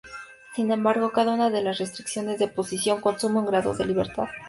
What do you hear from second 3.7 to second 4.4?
de libertad.